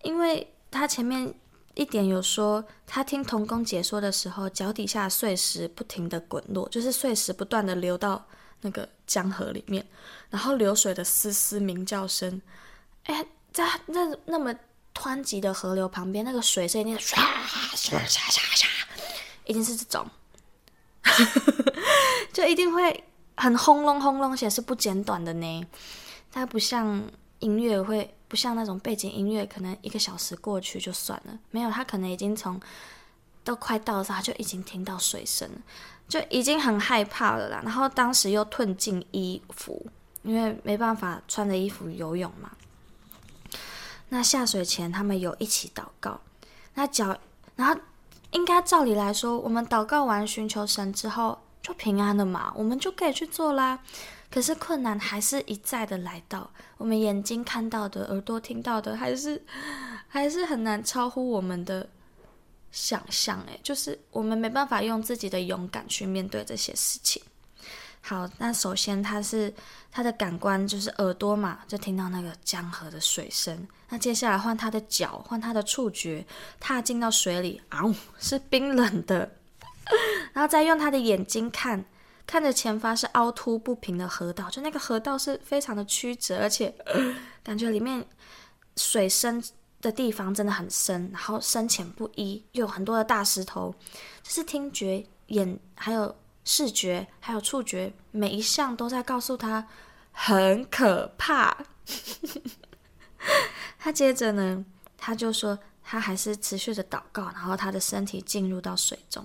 [0.03, 1.33] 因为他前面。
[1.77, 8.27] 一点有说，他听童工解说的时候，脚底下碎石不停的滚落，就是碎石不断的流到
[8.63, 9.87] 那个江河里面，
[10.31, 12.41] 然后流水的嘶嘶鸣叫声，
[13.05, 14.55] 哎，在那那么
[14.95, 17.15] 湍急的河流旁边，那个水声音唰
[17.75, 18.67] 唰唰唰唰，
[19.45, 20.09] 一定是这种，
[22.33, 23.05] 就一定会
[23.37, 25.67] 很轰隆轰隆，且是不间断的呢，
[26.33, 27.07] 它不像
[27.41, 28.16] 音乐会。
[28.29, 31.39] 不像那种背景音乐，可能一个小时过去就算了。
[31.51, 32.61] 没有，他可能已经从
[33.45, 35.49] 都快到的时候，他就已经听到水声，
[36.09, 37.61] 就已经很害怕了啦。
[37.65, 39.87] 然后当时又褪尽衣服，
[40.23, 42.51] 因为没办法穿着衣服游泳嘛。
[44.09, 46.21] 那下水前，他们有一起祷告。
[46.75, 47.17] 那脚，
[47.55, 47.81] 然后
[48.33, 53.79] 应该照理来说，我们祷告完寻求神之后就平安了嘛，我们就可以去做啦。
[54.37, 59.43] 可是困难还是一再的来到，我们眼睛看到的、耳朵听到的，还是
[60.07, 61.89] 还是很难超乎我们的
[62.71, 63.43] 想象。
[63.47, 67.23] 诶，就是我们没办法用自己的勇敢去面对这些事情。
[68.03, 69.51] 好，那首先他是
[69.91, 73.67] 他的感官就是耳朵嘛，就听到那个江河的水声。
[73.89, 76.23] 那接下来换他的脚，换他的触觉，
[76.61, 77.81] 踏进到水里，啊，
[78.19, 79.33] 是冰冷的。
[80.35, 81.83] 然后再用他的眼睛看。
[82.27, 86.75] 看着前方是凹凸不平的河道，就那个河道是非常的曲折，而且
[87.43, 88.05] 感觉里面
[88.77, 89.43] 水深
[89.81, 93.73] 的地方真的很深，然后深浅不一，又有很多的大石头，
[94.23, 99.67] 就是听觉、眼还有视觉还有触觉，每一项都在告诉他
[100.11, 101.57] 很可怕。
[103.79, 104.65] 他接着呢，
[104.97, 109.25] 他就说他还是持续的祷告，然后他的身体进入到水中。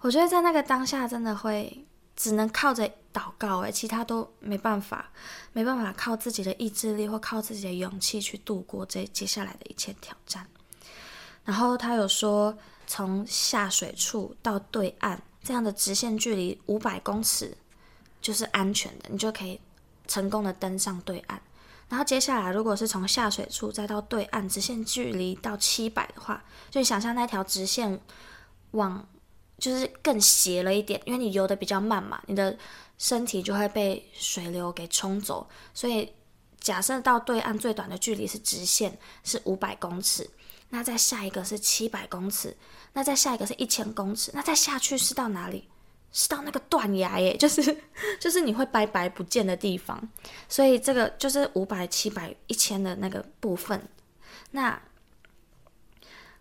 [0.00, 1.84] 我觉得在那个当下，真的会
[2.16, 5.10] 只能靠着祷告，诶，其他都没办法，
[5.52, 10.46] 没办法靠自己的意志力或靠自己的勇气去度过这接下来的一切挑战。
[11.44, 17.54] 然后他有说，从下水处到对岸这样的直线距离五百公尺
[18.22, 19.60] 就是安全的，你就可以
[20.08, 21.40] 成功的登上对岸。
[21.90, 28.00] 然后接下来，如果是从下水处再到对岸直线距离到七百的话，就想象那条直线
[28.70, 29.06] 往。
[29.60, 32.56] 就是更斜了一点，因为你游得比较慢嘛，你的
[32.98, 35.48] 身体就会被水流给冲走。
[35.72, 36.12] 所以
[36.58, 40.28] 假设到对岸最短的距离是直线，是五百公尺，
[40.70, 42.56] 那再下一个是七百公尺，
[42.94, 45.68] 那再下一个是一千公尺，那再下去是到哪里？
[46.12, 47.76] 是到那个断崖耶，就是
[48.18, 49.96] 就是你会拜拜不见的地方。
[50.48, 53.80] 所以这个就是五百、七百、一千的那个部分。
[54.50, 54.76] 那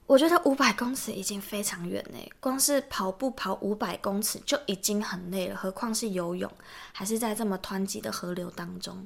[0.10, 6.52] 我觉得五百公尺已经非常远嘞，光是跑步跑五百公尺就已经很累了，何况是游泳，
[6.92, 9.06] 还是在这么湍急的河流当中。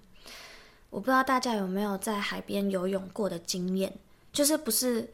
[0.89, 3.94] 我不知道大家有没有在海边游泳过的经验，
[4.32, 5.06] 就是不是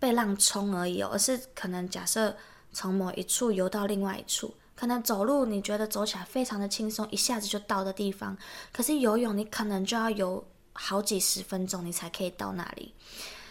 [0.00, 2.36] 被浪冲而已哦，而是可能假设
[2.72, 8.36] 从某一处游到另外一处，可能走路你觉得走起来非常的轻松，一下子就到的地方，
[8.72, 12.92] 可是游泳你可能就要游好几十分钟，你才可以到那里。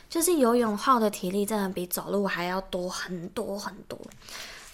[0.10, 4.00] 就是游泳耗的体力真的比走路还要多很多很多，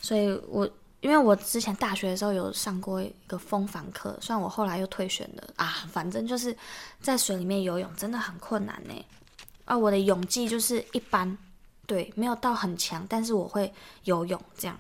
[0.02, 0.67] 所以我
[1.02, 6.56] 因为我之前大学的时候有上过一个风帆课，虽然我后来又退选了啊，反正就是
[7.02, 9.06] 在水里面游泳真的很困难呢。
[9.65, 11.38] 啊我的泳技就是一般，
[11.86, 13.71] 对，没有到很强，但是我会
[14.06, 14.80] 游泳这样。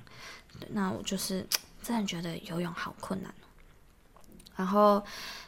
[0.69, 1.45] 那我就是
[1.83, 3.33] 真的觉得游泳好困难。
[4.55, 5.03] 然后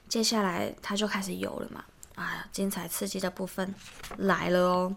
[0.10, 1.84] 接下来他就开始游了嘛。
[2.18, 3.74] 哎呀，精彩刺激的部分
[4.18, 4.96] 来了哦！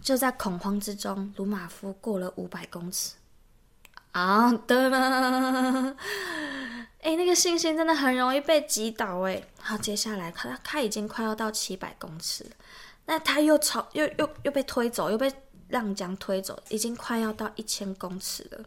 [0.00, 3.14] 就在恐慌之中，鲁马夫过了五百公尺
[4.12, 4.52] 啊！
[4.52, 5.96] 得了，
[7.02, 9.42] 哎，那个信心真的很容易被击倒哎。
[9.60, 12.48] 好，接下来他他已经快要到七百公尺，
[13.06, 15.32] 那他又朝又又又被推走，又被
[15.70, 18.64] 浪江推走，已经快要到一千公尺了。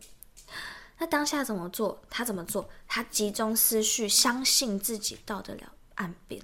[0.98, 2.02] 那当下怎么做？
[2.10, 2.70] 他怎么做？
[2.86, 6.42] 他集中思绪，相信自己到得了岸边。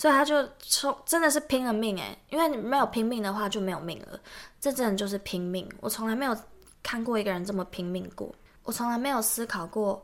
[0.00, 4.18] 所以他就冲，真的是拼了命诶，因为你没有拼命的话就没有命了，
[4.58, 5.68] 这真的就是拼命。
[5.80, 6.34] 我从来没有
[6.82, 10.02] 看过一个人这么拼命过，我从来没有思考过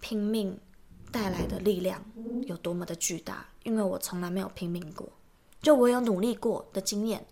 [0.00, 0.58] 拼命
[1.12, 2.04] 带来的力量
[2.48, 5.08] 有多么的巨大，因为我从来没有拼命过。
[5.62, 7.24] 就我有努力过的经验，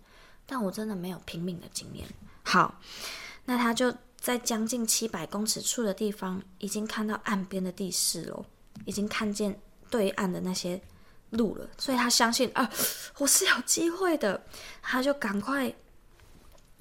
[0.45, 2.07] 但我真的没有拼命的经验。
[2.43, 2.79] 好，
[3.43, 8.45] 那他就在将近七百公尺处的地方，已经看到岸边的地势了，
[8.85, 9.53] 已经看见
[9.89, 10.81] 对岸的那些。
[11.31, 12.69] 路了，所以他相信啊，
[13.17, 14.41] 我是有机会的，
[14.81, 15.73] 他就赶快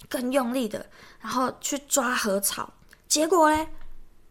[0.09, 0.85] 更用力的，
[1.21, 2.73] 然后去抓禾草，
[3.09, 3.69] 结果嘞，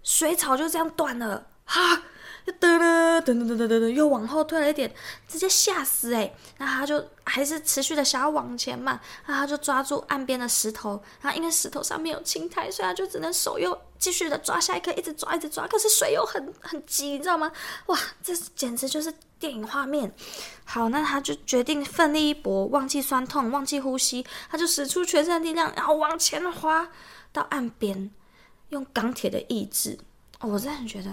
[0.04, 2.04] 水草就这样断了，哈。
[2.46, 4.94] 噔噔噔噔噔噔噔，又往后退了一点，
[5.28, 6.34] 直接吓死哎！
[6.58, 17.50] 那他就还是持续的想要往前嘛，那他就抓住岸边的石头，然后因为石头上面有青苔，所以他就只能手又继续的抓下一颗，一直抓一直抓，可是水又很很急，你知道吗？
[17.86, 20.14] 哇，这简直就是电影画面。
[20.66, 26.90] 好，那他就决定奋力一搏，忘记酸痛，忘记呼吸，他就使出全身的力量，然后往前滑
[27.32, 28.12] 到岸边，
[28.70, 29.98] 用钢铁的意志。
[30.40, 31.10] 哦，我真的觉得。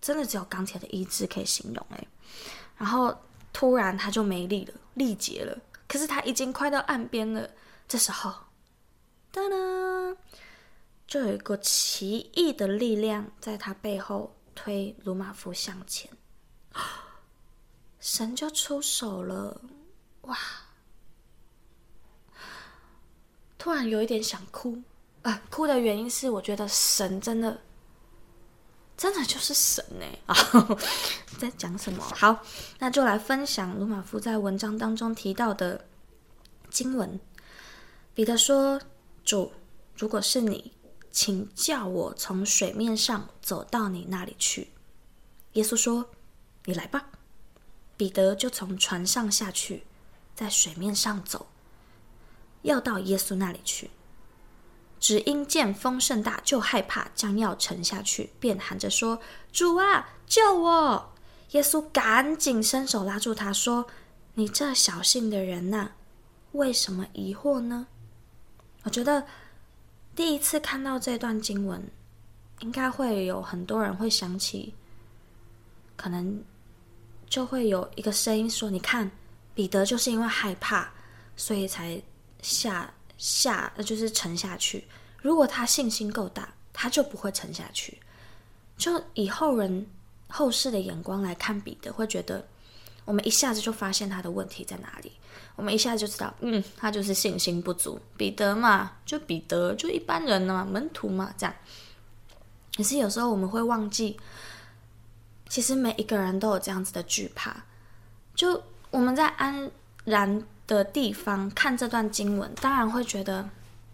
[0.00, 2.06] 真的只有钢铁的意志可以形容哎，
[2.78, 3.14] 然后
[3.52, 5.58] 突然他就没力了，力竭了。
[5.86, 7.50] 可是他已经快到岸边了，
[7.88, 8.32] 这时候，
[9.32, 10.16] 噔噔，
[11.06, 16.08] 就有一个奇异的力量在他背后推鲁马夫向前，
[17.98, 19.60] 神就出手了，
[20.22, 20.38] 哇！
[23.58, 24.80] 突然有一点想哭
[25.22, 27.60] 啊，哭的原因是我觉得神真的。
[29.00, 30.36] 真的就是神呢 啊！
[31.38, 32.04] 在讲什么？
[32.04, 32.44] 好，
[32.80, 35.86] 那就来分享鲁马夫在文章当中提到的
[36.68, 37.18] 经文。
[38.12, 38.78] 彼得说
[39.24, 39.54] ：“主，
[39.96, 40.74] 如果是你，
[41.10, 44.70] 请叫我从水面上走到你那里去。”
[45.54, 46.10] 耶稣说
[46.66, 47.08] ：“你来吧。”
[47.96, 49.84] 彼得就从船上下去，
[50.34, 51.46] 在水面上走，
[52.60, 53.90] 要到耶稣那里去。
[55.00, 59.18] 只因见风甚大，就害怕，将要沉下去，便喊着说
[59.50, 61.12] ：“主啊，救我！”
[61.52, 63.86] 耶稣赶紧伸手拉住他，说
[64.34, 65.92] ：“你这小性的人呐，
[66.52, 67.86] 为什么疑惑呢？”
[68.84, 69.26] 我觉得
[70.14, 71.82] 第一次看到这段经文，
[72.60, 74.74] 应该会有很多人会想起，
[75.96, 76.44] 可能
[77.26, 79.10] 就会有一个声音说：“你看，
[79.54, 80.90] 彼得就是因为害怕，
[81.36, 82.00] 所以才
[82.42, 84.88] 下。”下，就是沉下去。
[85.20, 88.00] 如果他信心够大，他就不会沉下去。
[88.78, 89.86] 就以后人
[90.28, 92.42] 后世的眼光来看彼得，会觉得
[93.04, 95.12] 我们一下子就发现他的问题在哪里。
[95.56, 98.00] 我们一下子就知道，嗯，他就是信心不足。
[98.16, 101.54] 彼得嘛，就彼得，就一般人嘛，门徒嘛，这样。
[102.74, 104.18] 可是有时候我们会忘记，
[105.50, 107.64] 其实每一个人都有这样子的惧怕。
[108.34, 109.70] 就我们在安
[110.04, 110.42] 然
[110.76, 113.48] 的地方看这段经文，当然会觉得，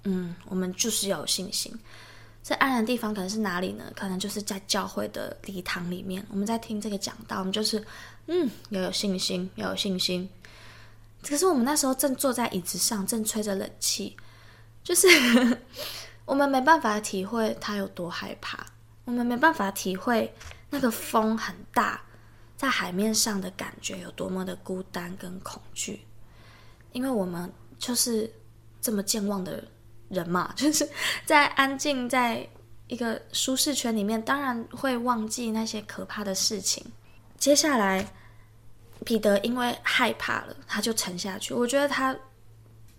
[0.04, 1.72] 嗯，我们就是要有信心。
[2.42, 3.84] 这安然的地方可能是哪里呢？
[3.96, 7.84] 可能就是在教会的礼堂里面，我们在听这个讲道，我们就是
[8.26, 10.28] 嗯，要有信心，要有信心。
[11.28, 14.16] 可是我们那时候正坐在椅子上，正吹着冷气，
[14.84, 15.08] 就是
[16.24, 18.64] 我们没办法体会他有多害怕，
[19.04, 20.32] 我们没办法体会
[20.70, 22.00] 那个风很大，
[22.56, 26.05] 在海面上的感觉有多么的孤单跟恐惧，
[26.92, 28.30] 因为我们就是
[28.80, 29.52] 这么健忘的
[30.08, 30.28] 人。
[30.28, 30.88] 嘛， 就是
[31.24, 32.48] 在安静在
[32.86, 36.84] 一个舒适圈里面，当然会忘记那些可怕的事情。
[37.38, 38.06] 接下来，
[39.04, 41.52] 彼得因为害怕了，他就沉下去。
[41.52, 42.16] 我觉得他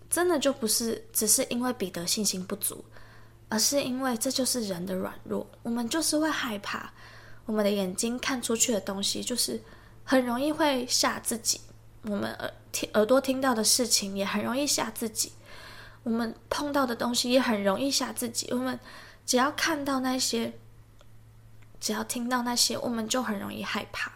[0.09, 2.83] 真的就不是只是因为彼得信心不足，
[3.47, 5.49] 而是因为这就是人的软弱。
[5.63, 6.91] 我们就是会害怕，
[7.45, 9.57] 我们的眼睛看出去的东西，就是
[10.03, 11.61] 很容易会吓自己。
[12.03, 15.33] 我们耳听耳朵听到的事情，也很容易吓自己。
[16.03, 18.47] 我们碰到的东西也很容易吓自己。
[18.51, 18.79] 我们
[19.25, 20.53] 只要看到那些，
[21.81, 24.11] 只要听到那些，我们就很容易害怕。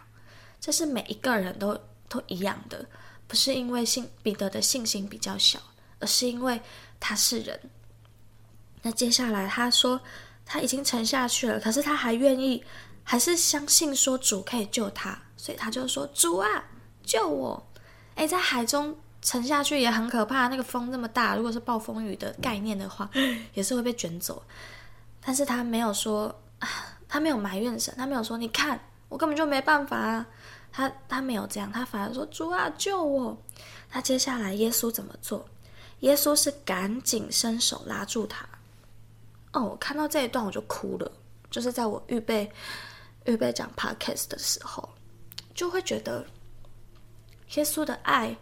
[0.58, 1.78] 这是每一个人都
[2.08, 2.86] 都一样的，
[3.26, 5.58] 不是因为信彼得的信心比较小，
[5.98, 6.62] 而是因为
[6.98, 7.60] 他是人。
[8.82, 10.00] 那接下来他说
[10.46, 12.64] 他已经沉下去了，可是他还愿意，
[13.04, 16.64] 还是相信说主可以救他，所以他就说：“主啊，
[17.04, 17.66] 救我！”
[18.16, 18.96] 诶，在海中。
[19.24, 23.08] 沉下去也很可怕，那个风那么大，如果是暴风雨的概念的话，
[23.54, 24.42] 也是会被卷走。
[25.24, 26.42] 但是他没有说，
[27.08, 28.76] 他没有埋怨神，他没有说，你看
[29.08, 30.26] 我根本就没办法啊。
[30.72, 33.40] 他他没有这样，他反而说，主啊，救我。
[33.88, 35.48] 他接下来耶稣怎么做？
[36.00, 38.44] 耶稣是赶紧伸手拉住他。
[39.52, 41.08] 哦，我看到这一段我就哭了，
[41.48, 42.50] 就是在我预备
[43.26, 44.88] 预备讲 podcast 的时候，
[45.54, 46.26] 就会觉得
[47.54, 48.36] 耶稣的爱。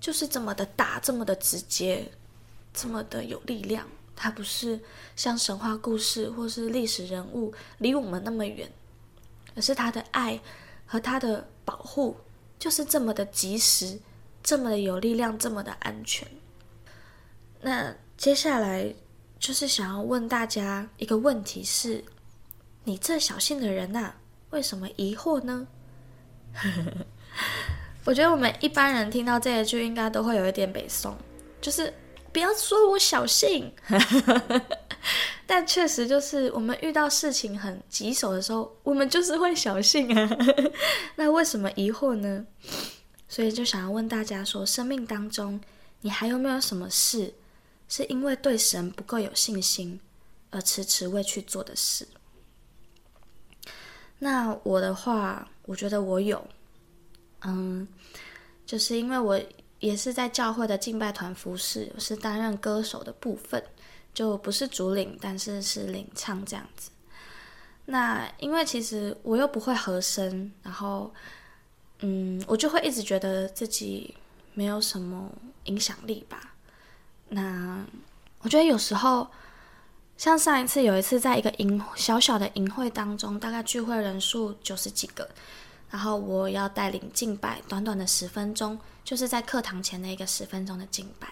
[0.00, 2.10] 就是这么的大，这么的直接，
[2.72, 3.86] 这么的有力量。
[4.16, 4.80] 它不是
[5.14, 8.66] 像神话故事或是历史人物离我们那么远，
[9.54, 10.40] 而是他的爱
[10.86, 12.16] 和他的保护，
[12.58, 14.00] 就是这么的及时，
[14.42, 16.26] 这么的有力量，这么的安全。
[17.60, 18.94] 那接下来
[19.38, 22.02] 就是想要问大家一个问题是：
[22.84, 24.14] 你这小信的人呐，
[24.48, 25.68] 为什么疑惑呢？
[28.10, 31.16] 我觉得我们一般人听到这一句，应该都会有一点北宋，
[31.60, 31.94] 就是
[32.32, 33.72] 不要说我小信，
[35.46, 40.28] 但确实就是我们遇到事情很棘手的时候，我们就是会小信啊。
[41.14, 42.44] 那为什么疑惑呢？
[43.28, 45.60] 所以就想要问大家说，生命当中
[46.00, 47.32] 你还有没有什么事，
[47.88, 50.00] 是因为对神不够有信心
[50.50, 52.08] 而迟迟未去做的事？
[54.18, 56.44] 那我的话，我觉得我有。
[57.42, 57.86] 嗯，
[58.66, 59.40] 就是因为我
[59.78, 63.62] 也是在教会的敬拜团服侍，我是担任歌手的部分，
[64.12, 66.90] 就不是主领，但是是领唱这样子。
[67.86, 71.12] 那因为其实我又不会和声，然后
[72.00, 74.14] 嗯，我就会一直觉得自己
[74.54, 75.30] 没有什么
[75.64, 76.54] 影响力吧。
[77.28, 77.84] 那
[78.42, 79.26] 我觉得有时候，
[80.16, 85.28] 像上一次有一次在一个营小小的营会当中，大概聚会人数九十几个。
[85.90, 91.26] 然后我要带领敬拜，短短的十分钟，就是在课堂前的一个十分钟的敬拜。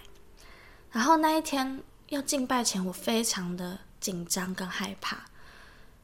[0.91, 5.19] 然后那一天要敬拜前，我非常的紧张跟害怕，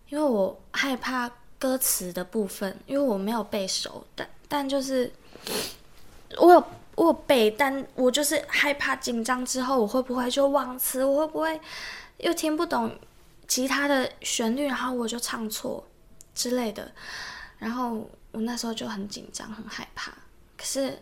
[0.09, 1.29] 因为我害怕
[1.59, 5.13] 歌词的部分，因为我没有背熟，但但就是
[6.39, 11.61] 我有我有背，但我就是害怕紧张之后我会不会就忘词，我会不会
[12.19, 12.97] 又听不懂
[13.49, 15.85] 其他的旋律，然后我就唱错
[16.37, 16.93] 之类的，
[17.59, 18.09] 然后。
[18.35, 20.13] 我那时候就很紧张，很害怕。
[20.59, 21.01] 可是，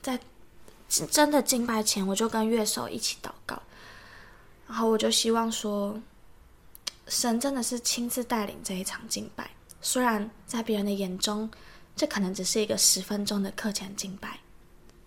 [0.00, 0.18] 在
[0.88, 3.62] 真的敬拜前，我就跟乐手一起祷告，
[4.66, 6.00] 然后我就希望说，
[7.06, 9.50] 神真的是亲自带领这一场敬拜。
[9.82, 11.50] 虽然在别人的眼中，
[11.94, 14.40] 这可能只是一个十分钟的课前敬拜，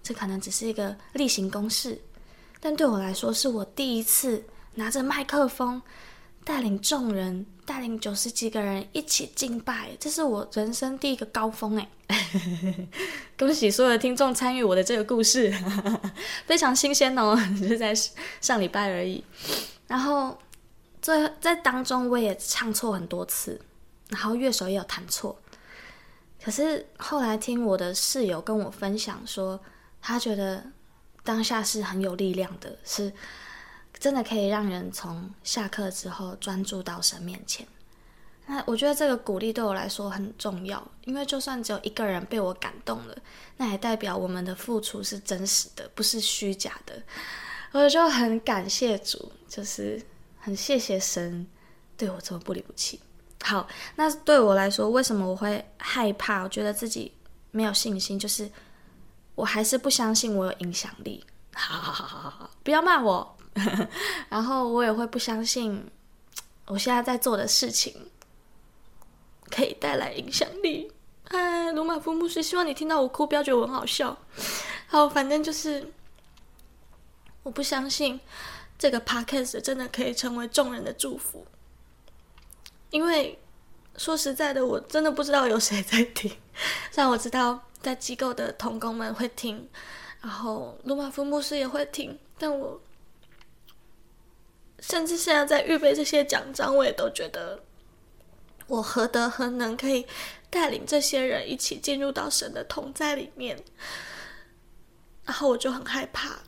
[0.03, 1.99] 这可能只是一个例行公事，
[2.59, 5.81] 但对我来说，是我第一次拿着麦克风。
[6.43, 11.89] 带领众人，带领九十几个人一起敬拜，这是我人生第一个高峰哎！
[13.37, 15.53] 恭喜所有的听众参与我的这个故事，
[16.45, 17.93] 非常新鲜哦， 就是在
[18.41, 19.23] 上礼拜而已。
[19.87, 20.37] 然后
[20.99, 23.61] 在在当中我也唱错很多次，
[24.09, 25.39] 然后乐手也有弹错。
[26.43, 29.59] 可是后来听我的室友跟我分享说，
[30.01, 30.63] 他觉得
[31.23, 33.13] 当下是很有力量的，是。
[33.99, 37.67] 真的可以让人从下课之后专注到神面前。
[38.47, 43.15] 那我觉得这个鼓励对我来说很重要，因为就算只有一个人被我感动了，
[43.55, 47.01] 那也代表我们的付出是真实的，不是虚假的。
[47.71, 50.01] 我就很感谢主，就是
[50.39, 51.47] 很谢谢神，
[51.95, 52.99] 对我这么不离不弃。
[53.43, 53.65] 好，
[53.95, 56.43] 那对我来说，为什么我会害怕？
[56.43, 57.13] 我觉得自己
[57.51, 58.51] 没有信心，就是
[59.35, 61.23] 我还是不相信我有影响力。
[61.53, 63.37] 好好好好好，不要骂我。
[64.30, 65.86] 然后我也会不相信，
[66.68, 68.10] 我现在在做的事情
[69.49, 70.91] 可以带来影响力。
[71.26, 74.18] 哎，卢马夫牧师，希望你听到我哭，不要觉得我很好笑。
[74.88, 75.91] 好，反正就是
[77.43, 78.20] 我不相信
[78.80, 81.45] 这个 podcast 真的可以成为众人的祝福。
[82.89, 83.38] 因为
[83.97, 86.32] 说实在的，我真的不知道有谁在听。
[86.91, 89.70] 虽然我知道在机构的同工们会听，
[90.22, 92.80] 然后卢马夫牧师也会听，但我。
[94.82, 97.63] 甚至现在在预备这些讲章，我也都觉得
[98.65, 100.07] 我何德何能可以
[100.49, 103.63] 带领这些人一起进入到神的同在里面，
[105.23, 106.39] 然后我就很害怕。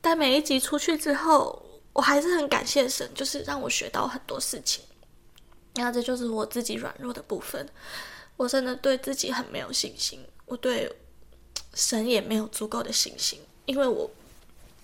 [0.00, 4.84] 但每一集出去之后，我还是很感谢神，就是让我学到很多事情。
[5.76, 7.64] 那这就是我自己软弱的部分，
[8.36, 10.92] 我真的对自己很没有信心，我对
[11.74, 14.10] 神也没有足够的信心，因为我。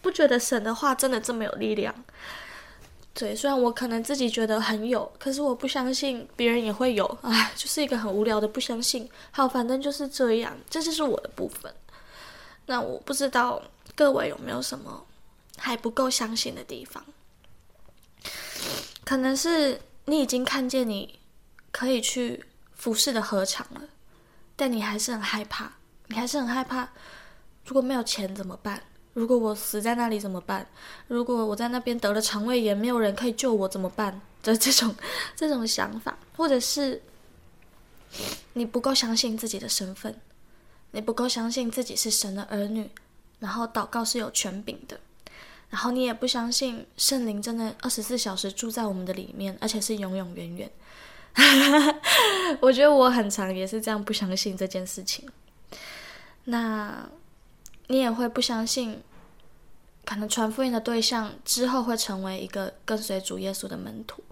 [0.06, 1.92] 不觉得神的话真的这么有力量？
[3.12, 7.04] 对，虽然我可能自己觉得很有，可是我不相信别人也会有。
[7.22, 9.10] 哎，就是一个很无聊的不相信。
[9.32, 11.74] 好，反正就是这样，这就是我的部分。
[12.66, 13.60] 那我不知道
[13.96, 15.04] 各位有没有什么
[15.58, 17.04] 还不够相信的地方？
[19.04, 21.18] 可能是你已经看见你
[21.72, 22.44] 可以去
[22.76, 23.80] 服侍的禾场了，
[24.54, 25.72] 但你还是很害怕，
[26.06, 26.90] 你还是很害怕，
[27.64, 28.80] 如果没有钱怎么办？
[29.16, 30.66] 如果我死在那里怎么办？
[31.08, 34.20] 如果我在那边得了肠胃炎，没有人可以救我怎么办？
[34.44, 34.94] 的这种
[35.34, 37.00] 这种想法，或者是
[38.52, 40.14] 你不够相信自己的身份，
[40.90, 42.90] 你不够相信自己是神的儿女，
[43.38, 45.00] 然后祷告是有权柄的，
[45.70, 50.70] 然后你也不相信圣灵真的二十四小时住在我们的里面，而且是永永远远。
[52.60, 55.26] 我觉得我很常也是这样不相信这件事情。
[56.44, 57.08] 那。
[57.88, 59.02] 你也会不相信，
[60.04, 64.22] 可能传福音的对象之后会成为一个跟随主耶稣的门徒。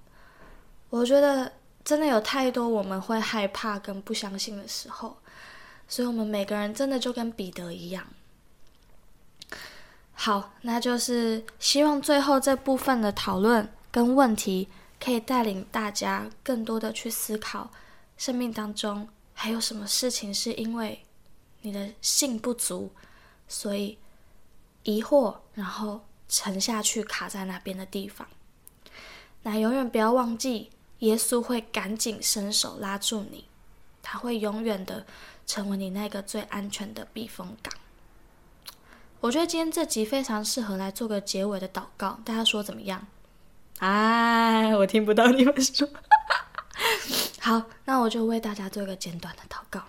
[0.90, 1.52] 我觉得
[1.84, 5.16] 真的有太多我们会害怕跟不相信的时候，
[5.88, 8.07] 所以我们每个人真的就跟彼得一样。
[10.12, 14.68] 好，那就是希望最后这部分的讨论跟问题，
[15.00, 17.70] 可以带领大家更多的去思考，
[18.16, 21.05] 生命当中还有什么事情是因为
[21.62, 22.90] 你的信不足。
[23.49, 23.99] 所以
[24.82, 28.26] 疑惑，然后沉下去，卡在那边的地方。
[29.42, 30.70] 那永远不要忘记，
[31.01, 33.47] 耶稣会赶紧伸手拉住你，
[34.03, 35.07] 他会永远的
[35.47, 37.72] 成为你那个最安全的避风港。
[39.20, 43.07] 我觉得今天这集非常适合来做个结尾的祷告，大家说怎么样？
[43.78, 45.88] 哎，我听不到你们说。
[47.40, 49.82] 好，那我就为大家做一个简短的祷告。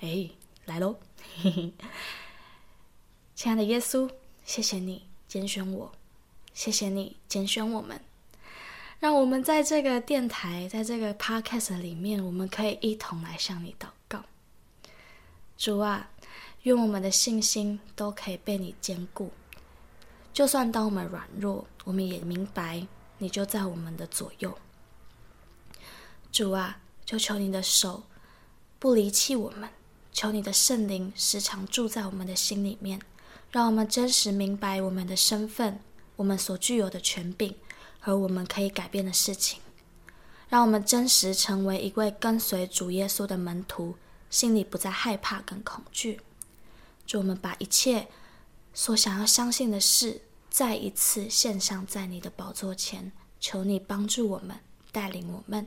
[0.00, 0.30] 哎，
[0.66, 0.96] 来喽。
[3.34, 4.08] 亲爱的耶稣，
[4.44, 5.92] 谢谢你拣选我，
[6.52, 8.00] 谢谢你拣选我们，
[9.00, 14.22] 让我们在这个电台，在这个 podcast 里面，我们可以一同来向你祷告。
[15.58, 16.10] 主啊，
[16.62, 19.32] 愿我们的信心都可以被你坚固。
[20.32, 22.86] 就算当我们软弱，我们也明白
[23.18, 24.56] 你就在我们的左右。
[26.30, 28.04] 主啊，就求你的手
[28.78, 29.68] 不离弃我们，
[30.12, 33.00] 求你的圣灵时常住在我们的心里面。
[33.54, 35.78] 让我们真实明白我们的身份，
[36.16, 37.54] 我们所具有的权柄
[38.00, 39.60] 和我们可以改变的事情。
[40.48, 43.96] 让我们真实成为一位跟随主耶稣的门徒，
[44.28, 46.20] 心里不再害怕跟恐惧。
[47.06, 48.08] 祝我们把一切
[48.72, 54.58] 所想要相信的事，再一次献上在你的宝座前，求你帮助我们，
[54.90, 55.64] 带领我们。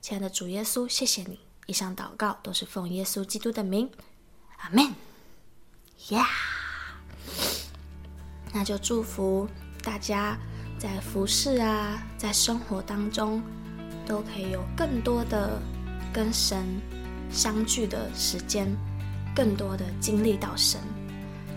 [0.00, 1.40] 亲爱的主耶稣，谢谢你。
[1.66, 3.90] 以上祷告都是奉耶稣基督的名，
[4.56, 4.94] 阿门。
[6.08, 6.26] 呀。
[8.52, 9.48] 那就祝福
[9.82, 10.36] 大家
[10.78, 13.42] 在服侍啊，在生活当中，
[14.06, 15.60] 都可以有更多的
[16.12, 16.64] 跟神
[17.30, 18.66] 相聚的时间，
[19.34, 20.80] 更多的经历到神。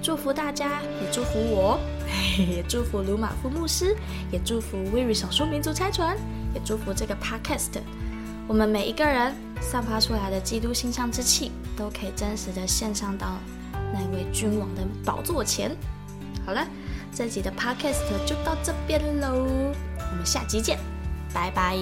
[0.02, 1.80] 祝福大家，也祝福我，
[2.38, 3.98] 也祝福鲁马夫牧师，
[4.32, 6.16] 也祝福维瑞少数民族差传，
[6.54, 7.82] 也祝福这个 Podcast。
[8.48, 13.40] 我们每一个人散发出来的基督馨香之气，都可以真实的献上到
[13.94, 15.76] 那位君王的宝座前。
[16.46, 16.66] 好了。
[17.18, 20.78] 这集的 podcast 就到这边喽，我们下集见，
[21.34, 21.78] 拜拜。